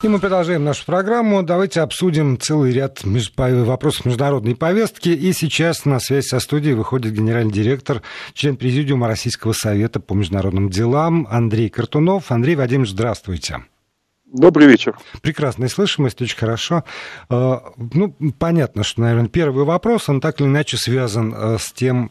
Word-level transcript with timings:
И 0.00 0.06
мы 0.06 0.20
продолжаем 0.20 0.62
нашу 0.62 0.86
программу. 0.86 1.42
Давайте 1.42 1.80
обсудим 1.80 2.38
целый 2.38 2.70
ряд 2.70 3.00
вопросов 3.02 4.06
международной 4.06 4.54
повестки. 4.54 5.08
И 5.08 5.32
сейчас 5.32 5.84
на 5.86 5.98
связь 5.98 6.26
со 6.26 6.38
студией 6.38 6.74
выходит 6.74 7.12
генеральный 7.14 7.52
директор, 7.52 8.02
член 8.32 8.56
Президиума 8.56 9.08
Российского 9.08 9.54
совета 9.54 9.98
по 9.98 10.14
международным 10.14 10.70
делам 10.70 11.26
Андрей 11.28 11.68
Картунов. 11.68 12.30
Андрей 12.30 12.54
Вадимович, 12.54 12.90
здравствуйте. 12.90 13.64
Добрый 14.30 14.66
вечер. 14.66 14.94
Прекрасная 15.22 15.68
слышимость, 15.68 16.20
очень 16.20 16.36
хорошо. 16.36 16.84
А, 17.30 17.62
ну, 17.78 18.14
понятно, 18.38 18.84
что, 18.84 19.00
наверное, 19.00 19.30
первый 19.30 19.64
вопрос, 19.64 20.10
он 20.10 20.20
так 20.20 20.40
или 20.40 20.48
иначе 20.48 20.76
связан 20.76 21.32
а, 21.34 21.56
с 21.58 21.72
тем 21.72 22.10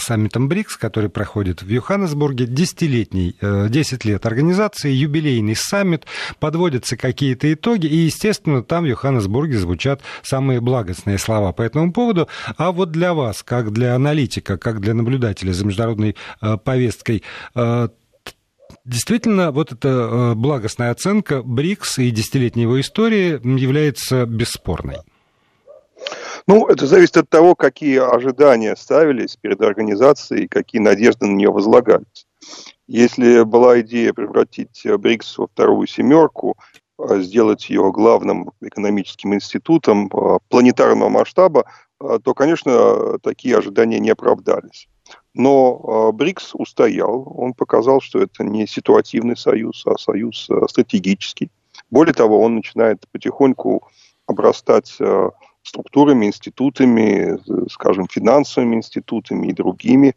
саммитом 0.00 0.48
БРИКС, 0.48 0.78
который 0.78 1.10
проходит 1.10 1.60
в 1.60 1.68
Йоханнесбурге. 1.68 2.46
Десятилетний, 2.46 3.36
10 3.42 4.04
э, 4.04 4.08
лет 4.08 4.24
организации, 4.24 4.90
юбилейный 4.90 5.54
саммит, 5.54 6.06
подводятся 6.38 6.96
какие-то 6.96 7.52
итоги, 7.52 7.86
и, 7.86 7.96
естественно, 7.96 8.62
там 8.62 8.84
в 8.84 8.86
Йоханнесбурге 8.86 9.58
звучат 9.58 10.00
самые 10.22 10.62
благостные 10.62 11.18
слова 11.18 11.52
по 11.52 11.60
этому 11.60 11.92
поводу. 11.92 12.26
А 12.56 12.72
вот 12.72 12.90
для 12.90 13.12
вас, 13.12 13.42
как 13.42 13.70
для 13.72 13.94
аналитика, 13.94 14.56
как 14.56 14.80
для 14.80 14.94
наблюдателя 14.94 15.52
за 15.52 15.66
международной 15.66 16.16
э, 16.40 16.56
повесткой, 16.56 17.22
э, 17.54 17.88
Действительно, 18.84 19.52
вот 19.52 19.72
эта 19.72 19.88
э, 19.88 20.34
благостная 20.34 20.90
оценка 20.90 21.42
БРИКС 21.42 21.98
и 21.98 22.10
десятилетней 22.10 22.62
его 22.62 22.80
истории 22.80 23.40
является 23.58 24.26
бесспорной. 24.26 24.98
Ну, 26.46 26.66
это 26.66 26.86
зависит 26.86 27.16
от 27.16 27.28
того, 27.28 27.54
какие 27.54 27.98
ожидания 27.98 28.74
ставились 28.76 29.36
перед 29.36 29.60
организацией, 29.60 30.48
какие 30.48 30.80
надежды 30.80 31.26
на 31.26 31.34
нее 31.34 31.50
возлагались. 31.50 32.26
Если 32.86 33.42
была 33.44 33.80
идея 33.82 34.12
превратить 34.12 34.82
БРИКС 34.84 35.38
во 35.38 35.46
вторую 35.46 35.86
семерку, 35.86 36.56
э, 36.98 37.20
сделать 37.20 37.68
ее 37.70 37.92
главным 37.92 38.52
экономическим 38.60 39.34
институтом 39.34 40.06
э, 40.06 40.38
планетарного 40.48 41.08
масштаба, 41.08 41.64
то, 42.24 42.32
конечно, 42.32 43.18
такие 43.18 43.58
ожидания 43.58 43.98
не 43.98 44.08
оправдались. 44.08 44.88
Но 45.34 45.80
а, 45.82 46.12
БРИКС 46.12 46.54
устоял, 46.54 47.24
он 47.36 47.54
показал, 47.54 48.00
что 48.00 48.20
это 48.20 48.42
не 48.42 48.66
ситуативный 48.66 49.36
союз, 49.36 49.82
а 49.86 49.96
союз 49.96 50.48
а, 50.50 50.66
стратегический. 50.68 51.50
Более 51.90 52.14
того, 52.14 52.40
он 52.40 52.56
начинает 52.56 53.06
потихоньку 53.12 53.88
обрастать 54.26 54.96
а, 55.00 55.30
структурами, 55.62 56.26
институтами, 56.26 57.38
скажем, 57.70 58.08
финансовыми 58.08 58.76
институтами 58.76 59.48
и 59.48 59.52
другими. 59.52 60.16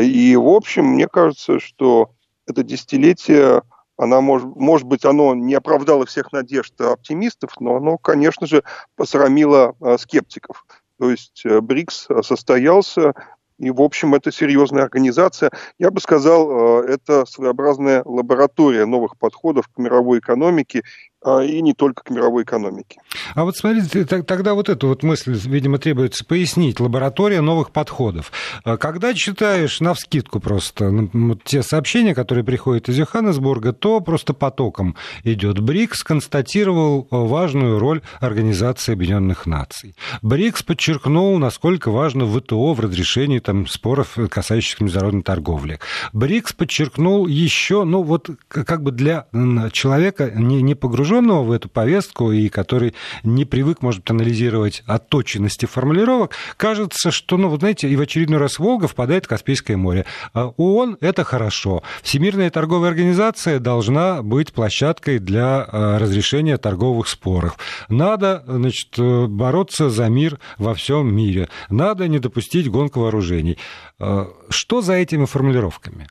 И, 0.00 0.36
в 0.36 0.48
общем, 0.48 0.86
мне 0.86 1.06
кажется, 1.06 1.60
что 1.60 2.10
это 2.46 2.64
десятилетие, 2.64 3.62
она 3.96 4.20
может, 4.20 4.48
может 4.56 4.86
быть, 4.86 5.04
оно 5.04 5.34
не 5.34 5.54
оправдало 5.54 6.04
всех 6.04 6.32
надежд 6.32 6.80
оптимистов, 6.80 7.52
но 7.60 7.76
оно, 7.76 7.96
конечно 7.96 8.46
же, 8.46 8.64
посрамило 8.96 9.76
скептиков. 9.98 10.66
То 10.98 11.10
есть 11.10 11.44
БРИКС 11.44 12.08
состоялся, 12.22 13.14
и, 13.58 13.70
в 13.70 13.80
общем, 13.80 14.14
это 14.14 14.30
серьезная 14.30 14.82
организация. 14.82 15.50
Я 15.78 15.90
бы 15.90 16.00
сказал, 16.00 16.82
э, 16.82 16.92
это 16.92 17.24
своеобразная 17.26 18.02
лаборатория 18.04 18.84
новых 18.84 19.18
подходов 19.18 19.68
к 19.68 19.78
мировой 19.78 20.18
экономике 20.18 20.82
и 21.26 21.60
не 21.60 21.74
только 21.74 22.04
к 22.04 22.10
мировой 22.10 22.44
экономике. 22.44 22.98
А 23.34 23.44
вот 23.44 23.56
смотрите, 23.56 24.04
тогда 24.04 24.54
вот 24.54 24.68
эту 24.68 24.88
вот 24.88 25.02
мысль, 25.02 25.38
видимо, 25.44 25.78
требуется 25.78 26.24
пояснить. 26.24 26.80
Лаборатория 26.80 27.40
новых 27.40 27.70
подходов. 27.70 28.32
А 28.64 28.76
когда 28.76 29.14
читаешь 29.14 29.80
на 29.80 29.94
вскидку 29.94 30.40
просто 30.40 30.90
ну, 30.90 31.36
те 31.36 31.62
сообщения, 31.62 32.14
которые 32.14 32.44
приходят 32.44 32.88
из 32.88 32.98
Йоханнесбурга, 32.98 33.72
то 33.72 34.00
просто 34.00 34.32
потоком 34.32 34.96
идет. 35.24 35.60
БРИКС 35.60 36.04
констатировал 36.04 37.06
важную 37.10 37.78
роль 37.78 38.02
Организации 38.20 38.92
Объединенных 38.92 39.46
Наций. 39.46 39.96
БРИКС 40.22 40.62
подчеркнул, 40.62 41.38
насколько 41.38 41.90
важно 41.90 42.26
ВТО 42.26 42.72
в 42.74 42.80
разрешении 42.80 43.38
там, 43.40 43.66
споров, 43.66 44.16
касающихся 44.30 44.84
международной 44.84 45.22
торговли. 45.22 45.80
БРИКС 46.12 46.52
подчеркнул 46.52 47.26
еще, 47.26 47.84
ну 47.84 48.02
вот 48.02 48.30
как 48.48 48.82
бы 48.82 48.92
для 48.92 49.26
человека 49.72 50.30
не, 50.34 50.62
не 50.62 50.74
погруженного 50.74 51.15
погруженного 51.16 51.42
в 51.42 51.52
эту 51.52 51.68
повестку 51.68 52.32
и 52.32 52.48
который 52.48 52.94
не 53.24 53.44
привык, 53.44 53.82
может 53.82 54.10
анализировать 54.10 54.82
отточенности 54.86 55.66
формулировок, 55.66 56.32
кажется, 56.56 57.10
что, 57.10 57.36
ну, 57.36 57.48
вот 57.48 57.60
знаете, 57.60 57.88
и 57.88 57.96
в 57.96 58.00
очередной 58.00 58.38
раз 58.38 58.58
Волга 58.58 58.88
впадает 58.88 59.24
в 59.24 59.28
Каспийское 59.28 59.76
море. 59.76 60.04
А 60.34 60.48
ООН– 60.56 60.98
это 61.00 61.24
хорошо. 61.24 61.82
Всемирная 62.02 62.50
торговая 62.50 62.90
организация 62.90 63.58
должна 63.58 64.22
быть 64.22 64.52
площадкой 64.52 65.18
для 65.18 65.62
а, 65.62 65.98
разрешения 65.98 66.58
торговых 66.58 67.08
споров. 67.08 67.56
Надо, 67.88 68.44
значит, 68.46 68.98
бороться 68.98 69.90
за 69.90 70.08
мир 70.08 70.38
во 70.58 70.74
всем 70.74 71.14
мире. 71.14 71.48
Надо 71.70 72.08
не 72.08 72.18
допустить 72.18 72.70
гонку 72.70 73.00
вооружений. 73.00 73.58
А, 73.98 74.28
что 74.50 74.82
за 74.82 74.94
этими 74.94 75.24
формулировками? 75.24 76.08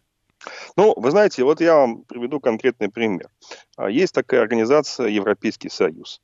Ну, 0.75 0.93
вы 0.95 1.11
знаете, 1.11 1.43
вот 1.43 1.61
я 1.61 1.75
вам 1.75 2.03
приведу 2.03 2.39
конкретный 2.39 2.89
пример. 2.89 3.29
А, 3.77 3.89
есть 3.89 4.13
такая 4.13 4.41
организация 4.41 5.07
Европейский 5.07 5.69
Союз. 5.69 6.21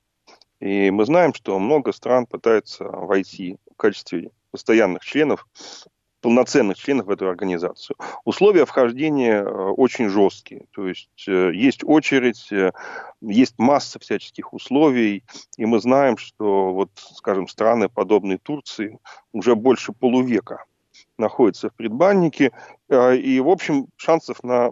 И 0.60 0.92
мы 0.92 1.06
знаем, 1.06 1.34
что 1.34 1.58
много 1.60 1.92
стран 1.92 2.28
пытаются 2.28 2.84
войти 2.84 3.58
в 3.72 3.76
качестве 3.78 4.30
постоянных 4.52 5.04
членов, 5.04 5.48
полноценных 6.22 6.78
членов 6.78 7.08
в 7.08 7.10
эту 7.10 7.28
организацию. 7.28 7.98
Условия 8.26 8.66
вхождения 8.66 9.42
э, 9.42 9.46
очень 9.46 10.08
жесткие. 10.08 10.66
То 10.72 10.88
есть 10.88 11.28
э, 11.28 11.52
есть 11.54 11.84
очередь, 11.84 12.52
э, 12.52 12.72
есть 13.22 13.56
масса 13.58 14.00
всяческих 14.00 14.54
условий. 14.54 15.24
И 15.58 15.66
мы 15.66 15.80
знаем, 15.80 16.18
что, 16.18 16.74
вот, 16.74 16.92
скажем, 16.96 17.48
страны, 17.48 17.90
подобные 17.90 18.38
Турции, 18.38 19.00
уже 19.34 19.56
больше 19.56 19.94
полувека 19.94 20.66
находится 21.22 21.70
в 21.70 21.74
предбаннике, 21.74 22.52
а, 22.90 23.14
и, 23.14 23.40
в 23.40 23.50
общем, 23.50 23.88
шансов 23.96 24.44
на 24.44 24.72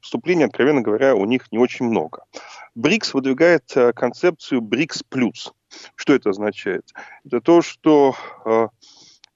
вступление, 0.00 0.46
откровенно 0.46 0.82
говоря, 0.82 1.16
у 1.16 1.24
них 1.24 1.50
не 1.50 1.58
очень 1.58 1.86
много. 1.86 2.24
БРИКС 2.76 3.14
выдвигает 3.14 3.64
э, 3.76 3.92
концепцию 3.92 4.60
БРИКС+. 4.60 5.02
плюс. 5.08 5.52
Что 5.94 6.14
это 6.14 6.30
означает? 6.30 6.92
Это 7.24 7.40
то, 7.40 7.62
что 7.62 8.14
а, 8.44 8.68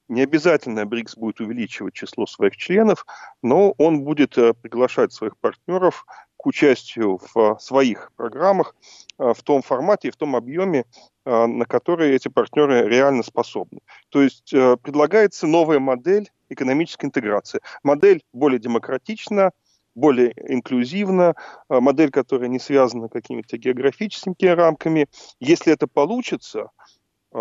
не 0.09 0.23
обязательно 0.23 0.87
БРИКС 0.87 1.17
будет 1.17 1.41
увеличивать 1.41 1.95
число 1.95 2.27
своих 2.27 2.57
членов, 2.57 3.07
но 3.43 3.75
он 3.79 4.03
будет 4.03 4.37
э, 4.39 4.55
приглашать 4.55 5.13
своих 5.13 5.37
партнеров 5.39 6.07
к 6.37 6.47
участию 6.47 7.21
в 7.35 7.59
своих 7.59 8.13
программах 8.17 8.75
э, 8.75 9.04
в 9.19 9.37
том 9.43 9.63
формате 9.63 10.09
и 10.09 10.11
в 10.11 10.17
том 10.17 10.37
объеме, 10.37 10.85
э, 11.25 11.47
на 11.47 11.65
которые 11.65 12.15
эти 12.15 12.29
партнеры 12.29 12.89
реально 12.89 13.23
способны. 13.23 13.81
То 14.09 14.23
есть 14.23 14.51
предлагается 14.51 15.47
новая 15.47 15.79
модель 15.79 16.31
экономической 16.49 17.07
интеграции. 17.07 17.61
Модель 17.83 18.23
более 18.33 18.59
демократична, 18.59 19.51
более 19.95 20.33
инклюзивна, 20.53 21.35
модель, 21.69 22.11
которая 22.11 22.49
не 22.49 22.59
связана 22.59 23.09
какими-то 23.09 23.57
географическими 23.57 24.35
рамками. 24.49 25.07
Если 25.41 25.73
это 25.73 25.87
получится– 25.87 26.71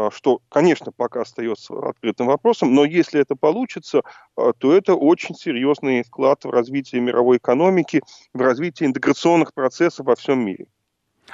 что, 0.09 0.41
конечно, 0.49 0.91
пока 0.91 1.21
остается 1.21 1.75
открытым 1.87 2.27
вопросом, 2.27 2.73
но 2.73 2.83
если 2.83 3.21
это 3.21 3.35
получится, 3.35 4.01
то 4.35 4.73
это 4.73 4.95
очень 4.95 5.35
серьезный 5.35 6.03
вклад 6.03 6.43
в 6.45 6.49
развитие 6.49 6.99
мировой 6.99 7.37
экономики, 7.37 8.01
в 8.33 8.41
развитие 8.41 8.89
интеграционных 8.89 9.53
процессов 9.53 10.07
во 10.07 10.15
всем 10.15 10.43
мире. 10.43 10.65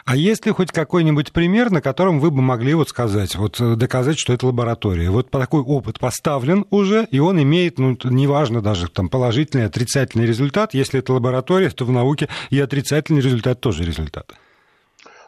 А 0.10 0.16
есть 0.16 0.44
ли 0.48 0.52
хоть 0.52 0.72
какой-нибудь 0.72 1.32
пример, 1.32 1.70
на 1.70 1.82
котором 1.82 2.20
вы 2.20 2.32
бы 2.32 2.42
могли 2.42 2.74
вот 2.74 2.90
сказать, 2.90 3.36
вот 3.36 3.62
э, 3.62 3.76
доказать, 3.76 4.18
что 4.18 4.34
это 4.34 4.48
лаборатория? 4.48 5.12
Вот 5.12 5.30
такой 5.30 5.62
опыт 5.62 6.00
поставлен 6.00 6.66
уже, 6.72 7.08
и 7.12 7.20
он 7.20 7.40
имеет, 7.44 7.78
ну, 7.78 7.96
неважно 8.06 8.60
даже 8.60 8.90
там 8.90 9.08
положительный, 9.08 9.68
отрицательный 9.68 10.26
результат. 10.26 10.74
Если 10.74 10.98
это 10.98 11.14
лаборатория, 11.14 11.70
то 11.70 11.86
в 11.86 11.92
науке 11.92 12.28
и 12.50 12.60
отрицательный 12.60 13.22
результат 13.22 13.62
тоже 13.62 13.84
результат. 13.84 14.34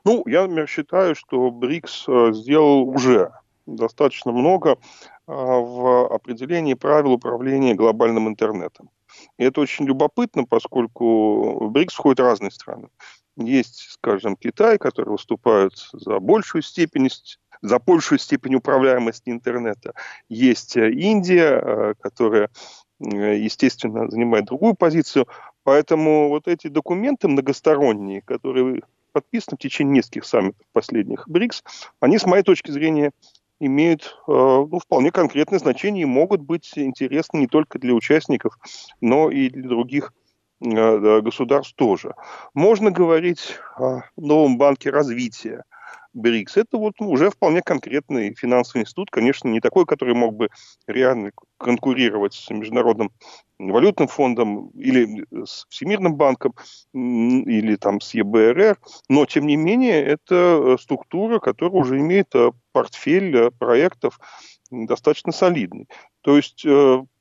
Ну, 0.03 0.23
я, 0.25 0.41
например, 0.41 0.67
считаю, 0.67 1.13
что 1.13 1.51
БРИКС 1.51 2.05
э, 2.07 2.31
сделал 2.33 2.81
уже 2.89 3.33
достаточно 3.67 4.31
много 4.31 4.79
а, 5.27 5.33
в 5.33 6.07
определении 6.11 6.73
правил 6.73 7.11
управления 7.11 7.75
глобальным 7.75 8.27
интернетом. 8.27 8.89
И 9.37 9.43
это 9.43 9.61
очень 9.61 9.85
любопытно, 9.85 10.45
поскольку 10.45 11.67
в 11.67 11.69
БРИКС 11.69 11.93
входят 11.93 12.21
разные 12.21 12.49
страны. 12.49 12.87
Есть, 13.37 13.91
скажем, 13.91 14.35
Китай, 14.35 14.77
который 14.77 15.09
выступает 15.09 15.73
за 15.93 16.19
большую 16.19 16.61
степень 16.61 17.09
за 17.61 17.77
большую 17.79 18.17
степень 18.17 18.55
управляемости 18.55 19.29
интернета. 19.29 19.93
Есть 20.29 20.77
э, 20.77 20.91
Индия, 20.91 21.61
э, 21.61 21.93
которая, 21.99 22.49
естественно, 22.99 24.09
занимает 24.09 24.45
другую 24.45 24.73
позицию. 24.73 25.27
Поэтому 25.63 26.29
вот 26.29 26.47
эти 26.47 26.67
документы 26.67 27.27
многосторонние, 27.27 28.21
которые 28.21 28.81
подписаны 29.11 29.57
в 29.57 29.59
течение 29.59 29.97
нескольких 29.97 30.25
саммитов 30.25 30.65
последних 30.71 31.27
БРИКС, 31.27 31.63
они, 31.99 32.17
с 32.17 32.25
моей 32.25 32.43
точки 32.43 32.71
зрения, 32.71 33.11
имеют 33.59 34.17
э, 34.27 34.31
ну, 34.31 34.79
вполне 34.79 35.11
конкретное 35.11 35.59
значение 35.59 36.03
и 36.03 36.05
могут 36.05 36.41
быть 36.41 36.71
интересны 36.75 37.37
не 37.37 37.47
только 37.47 37.77
для 37.77 37.93
участников, 37.93 38.57
но 39.01 39.29
и 39.29 39.49
для 39.49 39.69
других 39.69 40.13
государств 40.61 41.75
тоже. 41.75 42.13
Можно 42.53 42.91
говорить 42.91 43.57
о 43.77 44.01
новом 44.15 44.57
банке 44.57 44.89
развития, 44.89 45.63
БРИКС, 46.13 46.57
это 46.57 46.77
вот 46.77 46.95
уже 46.99 47.29
вполне 47.29 47.61
конкретный 47.61 48.35
финансовый 48.35 48.81
институт, 48.81 49.09
конечно, 49.11 49.47
не 49.47 49.61
такой, 49.61 49.85
который 49.85 50.13
мог 50.13 50.35
бы 50.35 50.49
реально 50.87 51.31
конкурировать 51.57 52.33
с 52.33 52.49
Международным 52.49 53.11
валютным 53.59 54.07
фондом 54.07 54.69
или 54.69 55.25
с 55.45 55.65
Всемирным 55.69 56.15
банком 56.15 56.53
или 56.93 57.75
там 57.75 58.01
с 58.01 58.13
ЕБРР, 58.13 58.77
но 59.07 59.25
тем 59.25 59.47
не 59.47 59.55
менее 59.55 60.03
это 60.03 60.35
э, 60.35 60.77
структура, 60.81 61.39
которая 61.39 61.79
уже 61.79 61.99
имеет 61.99 62.33
э, 62.35 62.51
портфель 62.71 63.35
э, 63.35 63.51
проектов 63.51 64.19
достаточно 64.71 65.31
солидный. 65.31 65.87
То 66.21 66.37
есть, 66.37 66.65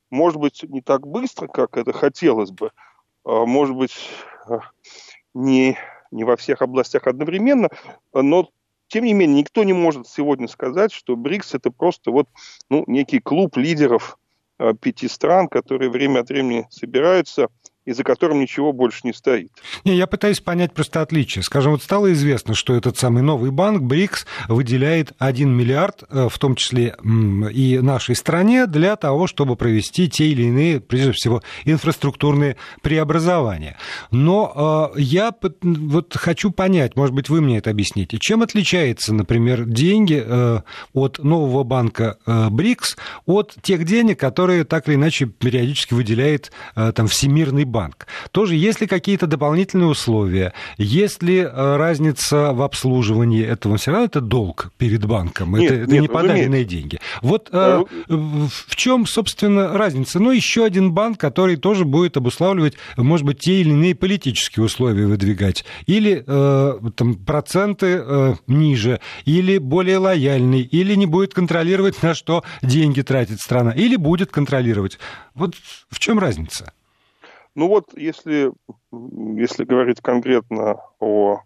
может 0.09 0.39
быть, 0.39 0.63
не 0.63 0.81
так 0.81 1.05
быстро, 1.05 1.47
как 1.47 1.75
это 1.75 1.91
хотелось 1.91 2.51
бы, 2.51 2.71
может 3.25 3.75
быть, 3.75 3.95
не, 5.33 5.77
не 6.11 6.23
во 6.23 6.35
всех 6.35 6.61
областях 6.61 7.07
одновременно, 7.07 7.69
но 8.13 8.49
тем 8.91 9.05
не 9.05 9.13
менее, 9.13 9.39
никто 9.39 9.63
не 9.63 9.71
может 9.71 10.07
сегодня 10.07 10.49
сказать, 10.49 10.91
что 10.91 11.15
БРИКС 11.15 11.55
это 11.55 11.71
просто 11.71 12.11
вот 12.11 12.27
ну, 12.69 12.83
некий 12.87 13.19
клуб 13.19 13.55
лидеров 13.55 14.19
э, 14.59 14.73
пяти 14.73 15.07
стран, 15.07 15.47
которые 15.47 15.89
время 15.89 16.19
от 16.19 16.29
времени 16.29 16.67
собираются 16.69 17.47
и 17.85 17.93
за 17.93 18.03
которым 18.03 18.39
ничего 18.39 18.73
больше 18.73 18.99
не 19.03 19.13
стоит. 19.13 19.51
Не, 19.85 19.95
я 19.95 20.05
пытаюсь 20.05 20.39
понять 20.39 20.73
просто 20.73 21.01
отличие. 21.01 21.43
Скажем, 21.43 21.71
вот 21.71 21.81
стало 21.81 22.13
известно, 22.13 22.53
что 22.53 22.75
этот 22.75 22.97
самый 22.97 23.23
новый 23.23 23.49
банк 23.49 23.81
БРИКС 23.81 24.27
выделяет 24.47 25.13
1 25.17 25.49
миллиард, 25.49 26.03
э, 26.09 26.27
в 26.29 26.37
том 26.37 26.55
числе 26.55 26.95
и 27.51 27.79
нашей 27.81 28.15
стране, 28.15 28.67
для 28.67 28.95
того, 28.95 29.25
чтобы 29.25 29.55
провести 29.55 30.09
те 30.09 30.27
или 30.27 30.43
иные, 30.43 30.79
прежде 30.79 31.11
всего, 31.13 31.41
инфраструктурные 31.65 32.57
преобразования. 32.83 33.77
Но 34.11 34.91
э, 34.95 34.99
я 34.99 35.33
вот 35.61 36.15
хочу 36.15 36.51
понять, 36.51 36.95
может 36.95 37.15
быть, 37.15 37.29
вы 37.29 37.41
мне 37.41 37.57
это 37.57 37.71
объясните, 37.71 38.17
чем 38.19 38.43
отличается, 38.43 39.13
например, 39.13 39.65
деньги 39.65 40.21
э, 40.23 40.61
от 40.93 41.19
нового 41.23 41.63
банка 41.63 42.17
БРИКС 42.25 42.97
от 43.25 43.55
тех 43.61 43.85
денег, 43.85 44.19
которые 44.19 44.65
так 44.65 44.87
или 44.87 44.95
иначе 44.95 45.25
периодически 45.25 45.93
выделяет 45.93 46.51
там 46.75 47.07
Всемирный 47.07 47.65
банк. 47.71 48.07
Тоже 48.31 48.55
есть 48.55 48.81
ли 48.81 48.87
какие-то 48.87 49.27
дополнительные 49.27 49.87
условия? 49.87 50.53
Есть 50.77 51.23
ли 51.23 51.39
э, 51.39 51.75
разница 51.77 52.53
в 52.53 52.61
обслуживании 52.61 53.43
этого? 53.43 53.77
Все 53.77 53.91
равно 53.91 54.05
это 54.05 54.21
долг 54.21 54.71
перед 54.77 55.05
банком. 55.05 55.55
Нет, 55.55 55.71
это, 55.71 55.81
это 55.83 55.91
нет, 55.91 56.01
не 56.03 56.07
подаренные 56.07 56.65
деньги. 56.65 56.99
Вот 57.21 57.49
э, 57.51 57.83
в 58.07 58.75
чем, 58.75 59.05
собственно, 59.05 59.77
разница? 59.77 60.19
Ну, 60.19 60.31
еще 60.31 60.65
один 60.65 60.91
банк, 60.91 61.19
который 61.19 61.55
тоже 61.55 61.85
будет 61.85 62.17
обуславливать, 62.17 62.75
может 62.97 63.25
быть, 63.25 63.39
те 63.39 63.61
или 63.61 63.69
иные 63.69 63.95
политические 63.95 64.65
условия 64.65 65.05
выдвигать. 65.05 65.65
Или 65.85 66.23
э, 66.25 66.79
там, 66.95 67.15
проценты 67.15 68.01
э, 68.03 68.35
ниже, 68.47 68.99
или 69.25 69.57
более 69.57 69.97
лояльный, 69.97 70.61
или 70.61 70.95
не 70.95 71.05
будет 71.05 71.33
контролировать, 71.33 72.01
на 72.03 72.13
что 72.13 72.43
деньги 72.61 73.01
тратит 73.01 73.39
страна, 73.39 73.71
или 73.71 73.95
будет 73.95 74.31
контролировать. 74.31 74.99
Вот 75.33 75.55
в 75.89 75.99
чем 75.99 76.19
разница? 76.19 76.73
Ну 77.53 77.67
вот, 77.67 77.97
если, 77.97 78.51
если 78.91 79.65
говорить 79.65 80.01
конкретно 80.01 80.77
о 80.99 81.41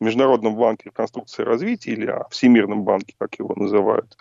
Международном 0.00 0.54
банке 0.54 0.84
реконструкции 0.86 1.42
и 1.42 1.46
развития, 1.46 1.92
или 1.92 2.06
о 2.06 2.28
Всемирном 2.30 2.84
банке, 2.84 3.16
как 3.18 3.38
его 3.38 3.54
называют, 3.56 4.16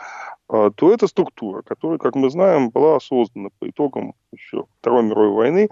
а, 0.48 0.72
то 0.72 0.92
это 0.92 1.06
структура, 1.08 1.62
которая, 1.62 2.00
как 2.00 2.16
мы 2.16 2.32
знаем, 2.32 2.70
была 2.70 3.00
создана 3.00 3.50
по 3.60 3.70
итогам 3.70 4.16
еще 4.32 4.66
Второй 4.80 5.04
мировой 5.04 5.30
войны, 5.30 5.70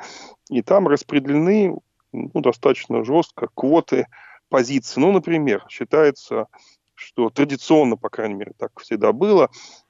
и 0.49 0.61
там 0.61 0.87
распределены 0.87 1.75
ну, 2.11 2.41
достаточно 2.41 3.03
жестко 3.03 3.47
квоты 3.55 4.05
позиций. 4.49 5.01
Ну, 5.01 5.11
например, 5.11 5.65
считается, 5.67 6.47
что 6.93 7.31
традиционно, 7.31 7.97
по 7.97 8.09
крайней 8.09 8.35
мере, 8.35 8.53
так 8.57 8.79
всегда 8.79 9.11
было, 9.11 9.49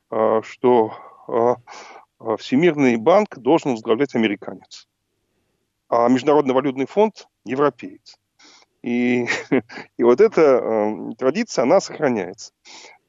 а, 0.09 0.41
что 0.41 0.93
а, 1.27 1.57
Всемирный 2.37 2.95
банк 2.95 3.37
должен 3.37 3.71
возглавлять 3.71 4.15
американец 4.15 4.87
а 5.89 6.07
Международный 6.09 6.53
валютный 6.53 6.87
фонд– 6.87 7.27
европеец. 7.45 8.17
И, 8.81 9.27
и 9.97 10.03
вот 10.03 10.21
эта 10.21 10.41
э, 10.41 11.11
традиция, 11.17 11.63
она 11.63 11.79
сохраняется. 11.79 12.51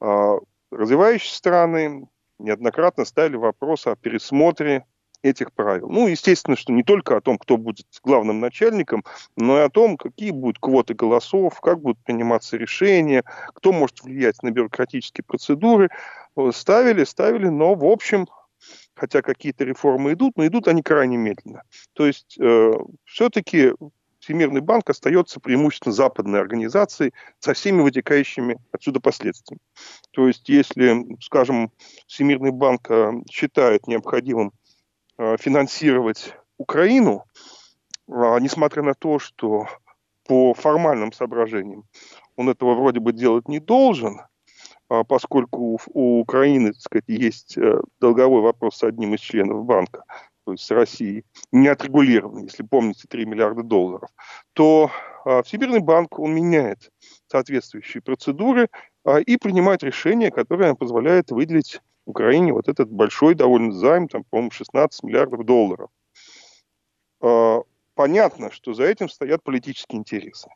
Э, 0.00 0.38
развивающиеся 0.70 1.36
страны 1.36 2.08
неоднократно 2.38 3.04
ставили 3.04 3.36
вопрос 3.36 3.86
о 3.86 3.96
пересмотре 3.96 4.84
этих 5.22 5.52
правил. 5.52 5.88
Ну, 5.88 6.06
естественно, 6.06 6.56
что 6.56 6.72
не 6.72 6.82
только 6.82 7.16
о 7.16 7.20
том, 7.20 7.38
кто 7.38 7.56
будет 7.56 7.86
главным 8.02 8.40
начальником, 8.40 9.04
но 9.36 9.58
и 9.58 9.62
о 9.62 9.70
том, 9.70 9.96
какие 9.96 10.30
будут 10.30 10.58
квоты 10.58 10.94
голосов, 10.94 11.60
как 11.60 11.80
будут 11.80 11.98
приниматься 12.04 12.56
решения, 12.56 13.24
кто 13.54 13.72
может 13.72 14.02
влиять 14.02 14.42
на 14.42 14.50
бюрократические 14.50 15.24
процедуры. 15.24 15.90
Ставили, 16.52 17.04
ставили, 17.04 17.48
но, 17.48 17.74
в 17.74 17.84
общем, 17.84 18.26
хотя 18.96 19.22
какие-то 19.22 19.64
реформы 19.64 20.14
идут, 20.14 20.36
но 20.36 20.46
идут 20.46 20.68
они 20.68 20.82
крайне 20.82 21.16
медленно. 21.16 21.62
То 21.92 22.06
есть 22.06 22.36
э, 22.40 22.72
все-таки 23.04 23.72
Всемирный 24.18 24.60
банк 24.60 24.90
остается 24.90 25.38
преимущественно 25.38 25.92
западной 25.92 26.40
организацией 26.40 27.12
со 27.38 27.54
всеми 27.54 27.82
вытекающими 27.82 28.58
отсюда 28.72 28.98
последствиями. 28.98 29.60
То 30.10 30.26
есть 30.26 30.48
если, 30.48 31.06
скажем, 31.20 31.70
Всемирный 32.08 32.50
банк 32.50 32.90
э, 32.90 33.12
считает 33.30 33.86
необходимым 33.86 34.52
э, 35.18 35.36
финансировать 35.38 36.34
Украину, 36.58 37.24
э, 38.08 38.12
несмотря 38.40 38.82
на 38.82 38.94
то, 38.94 39.18
что 39.18 39.68
по 40.26 40.54
формальным 40.54 41.12
соображениям 41.12 41.84
он 42.34 42.48
этого 42.48 42.74
вроде 42.74 42.98
бы 42.98 43.12
делать 43.12 43.46
не 43.46 43.60
должен– 43.60 44.22
поскольку 44.88 45.78
у 45.92 46.20
Украины, 46.20 46.72
так 46.72 46.80
сказать, 46.80 47.04
есть 47.08 47.58
э, 47.58 47.80
долговой 48.00 48.42
вопрос 48.42 48.76
с 48.76 48.84
одним 48.84 49.14
из 49.14 49.20
членов 49.20 49.64
банка, 49.64 50.04
то 50.44 50.52
есть 50.52 50.64
с 50.64 50.70
Россией, 50.70 51.24
не 51.50 51.66
отрегулированный, 51.66 52.44
если 52.44 52.62
помните, 52.62 53.08
3 53.08 53.26
миллиарда 53.26 53.64
долларов, 53.64 54.10
то 54.52 54.90
а, 55.24 55.42
Всемирный 55.42 55.80
банк, 55.80 56.20
он 56.20 56.32
меняет 56.34 56.92
соответствующие 57.26 58.00
процедуры 58.00 58.68
а, 59.04 59.18
и 59.18 59.36
принимает 59.38 59.82
решение, 59.82 60.30
которое 60.30 60.76
позволяет 60.76 61.32
выделить 61.32 61.80
Украине 62.04 62.52
вот 62.52 62.68
этот 62.68 62.88
большой 62.88 63.34
довольно 63.34 63.72
займ, 63.72 64.06
там, 64.06 64.22
по-моему, 64.22 64.52
16 64.52 65.02
миллиардов 65.02 65.44
долларов. 65.44 65.90
Понятно, 67.96 68.52
что 68.52 68.74
за 68.74 68.84
этим 68.84 69.08
стоят 69.08 69.42
политические 69.42 69.98
интересы. 69.98 70.48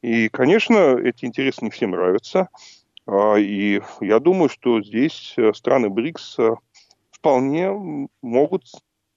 И, 0.00 0.28
конечно, 0.28 0.96
эти 0.96 1.24
интересы 1.24 1.64
не 1.64 1.70
всем 1.70 1.90
нравятся. 1.90 2.48
А, 3.08 3.36
и 3.36 3.80
я 4.02 4.20
думаю, 4.20 4.50
что 4.50 4.82
здесь 4.82 5.32
э, 5.38 5.54
страны 5.54 5.88
БРИКС 5.88 6.38
э, 6.40 6.50
вполне 7.10 7.70
могут 8.20 8.64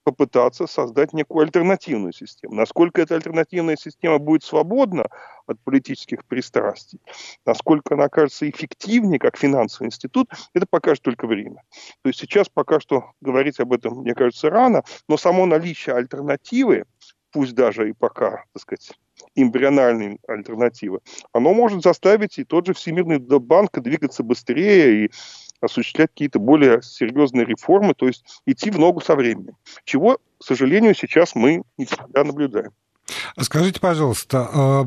попытаться 0.03 0.65
создать 0.65 1.11
некую 1.11 1.43
альтернативную 1.43 2.13
систему. 2.13 2.55
Насколько 2.55 3.01
эта 3.01 3.15
альтернативная 3.15 3.75
система 3.75 4.17
будет 4.17 4.43
свободна 4.43 5.07
от 5.45 5.59
политических 5.59 6.25
пристрастий, 6.25 7.01
насколько 7.45 7.95
она 7.95 8.05
окажется 8.05 8.49
эффективнее 8.49 9.19
как 9.19 9.37
финансовый 9.37 9.87
институт, 9.87 10.29
это 10.53 10.65
покажет 10.67 11.03
только 11.03 11.27
время. 11.27 11.61
То 12.01 12.07
есть 12.07 12.19
сейчас 12.19 12.47
пока 12.47 12.79
что 12.79 13.11
говорить 13.19 13.59
об 13.59 13.73
этом, 13.73 13.99
мне 13.99 14.15
кажется, 14.15 14.49
рано, 14.49 14.83
но 15.09 15.17
само 15.17 15.45
наличие 15.45 15.95
альтернативы, 15.95 16.85
пусть 17.31 17.55
даже 17.55 17.89
и 17.89 17.93
пока, 17.93 18.45
так 18.53 18.61
сказать, 18.61 18.93
эмбриональной 19.35 20.19
альтернативы, 20.27 20.99
оно 21.33 21.53
может 21.53 21.83
заставить 21.83 22.37
и 22.37 22.43
тот 22.43 22.67
же 22.67 22.73
Всемирный 22.73 23.19
банк 23.19 23.79
двигаться 23.79 24.23
быстрее 24.23 25.05
и 25.05 25.11
осуществлять 25.61 26.09
какие-то 26.09 26.39
более 26.39 26.81
серьезные 26.81 27.45
реформы, 27.45 27.93
то 27.93 28.07
есть 28.07 28.25
идти 28.45 28.71
в 28.71 28.79
ногу 28.79 28.99
со 28.99 29.15
временем. 29.15 29.55
Чего, 29.85 30.17
к 30.39 30.43
сожалению, 30.43 30.95
сейчас 30.95 31.35
мы 31.35 31.63
не 31.77 31.85
всегда 31.85 32.23
наблюдаем. 32.23 32.71
Скажите, 33.39 33.79
пожалуйста, 33.79 34.49
а, 34.51 34.83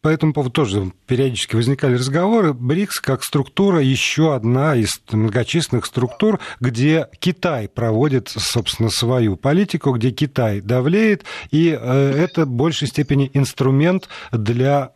по 0.00 0.08
этому 0.08 0.32
поводу 0.32 0.50
тоже 0.50 0.92
периодически 1.06 1.56
возникали 1.56 1.94
разговоры. 1.94 2.52
БРИКС 2.52 3.00
как 3.00 3.22
структура 3.22 3.80
еще 3.80 4.34
одна 4.34 4.74
из 4.74 5.00
многочисленных 5.10 5.86
структур, 5.86 6.40
где 6.60 7.08
Китай 7.18 7.68
проводит, 7.68 8.28
собственно, 8.28 8.90
свою 8.90 9.36
политику, 9.36 9.92
где 9.92 10.10
Китай 10.10 10.60
давлеет, 10.60 11.24
и 11.50 11.76
э, 11.78 12.12
это 12.16 12.44
в 12.44 12.50
большей 12.50 12.88
степени 12.88 13.30
инструмент 13.34 14.08
для 14.32 14.92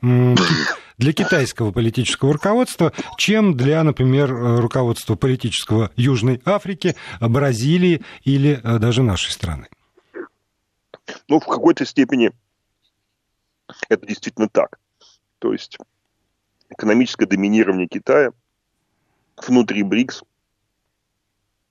для 0.98 1.12
китайского 1.12 1.72
политического 1.72 2.32
руководства, 2.32 2.92
чем 3.16 3.56
для, 3.56 3.82
например, 3.82 4.30
руководства 4.32 5.16
политического 5.16 5.90
Южной 5.96 6.40
Африки, 6.44 6.94
Бразилии 7.20 8.02
или 8.24 8.60
э, 8.62 8.78
даже 8.78 9.02
нашей 9.02 9.32
страны. 9.32 9.66
Ну, 11.28 11.40
в 11.40 11.46
какой-то 11.46 11.84
степени 11.84 12.32
это 13.88 14.06
действительно 14.06 14.48
так. 14.48 14.78
То 15.38 15.52
есть 15.52 15.78
экономическое 16.68 17.26
доминирование 17.26 17.88
Китая 17.88 18.32
внутри 19.36 19.82
БРИКС 19.82 20.22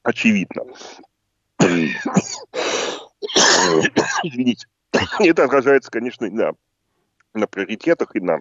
очевидно. 0.04 0.64
Извините. 4.24 4.68
Это 5.20 5.46
отражается, 5.46 5.90
конечно, 5.90 6.30
на, 6.30 6.52
на 7.34 7.48
приоритетах 7.48 8.16
и 8.16 8.20
на 8.20 8.40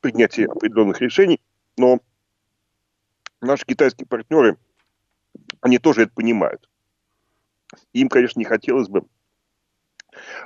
принятии 0.00 0.44
определенных 0.44 1.00
решений, 1.00 1.40
но 1.76 2.00
наши 3.40 3.64
китайские 3.66 4.06
партнеры, 4.06 4.56
они 5.60 5.78
тоже 5.78 6.02
это 6.02 6.12
понимают. 6.12 6.68
Им, 7.92 8.08
конечно, 8.08 8.38
не 8.38 8.44
хотелось 8.44 8.88
бы 8.88 9.04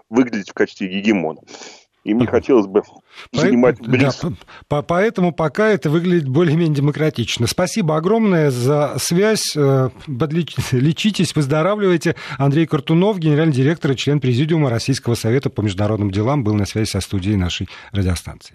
выглядеть 0.09 0.51
в 0.51 0.55
качестве 0.55 0.89
гегемона. 0.89 1.41
Им 2.07 2.19
не 2.19 2.27
хотелось 2.27 2.69
бы 2.69 2.83
занимать 3.33 3.81
БРИКС. 3.81 4.27
Да, 4.71 4.83
поэтому 4.83 5.33
пока 5.33 5.69
это 5.71 5.91
выглядит 5.91 6.29
более-менее 6.29 6.77
демократично. 6.77 7.49
Спасибо 7.49 7.97
огромное 7.97 8.53
за 8.53 8.95
связь. 8.99 9.57
Э, 9.57 9.91
лечитесь, 10.71 11.35
выздоравливайте. 11.35 12.15
Андрей 12.39 12.67
Картунов, 12.67 13.19
генеральный 13.19 13.55
директор 13.55 13.91
и 13.91 13.97
член 13.97 14.21
Президиума 14.21 14.71
Российского 14.71 15.17
совета 15.17 15.51
по 15.51 15.63
международным 15.63 16.13
делам, 16.13 16.45
был 16.45 16.55
на 16.55 16.65
связи 16.65 16.89
со 16.89 17.01
студией 17.01 17.35
нашей 17.35 17.69
радиостанции. 17.91 18.55